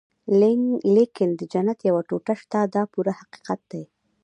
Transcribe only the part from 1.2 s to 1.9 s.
د جنت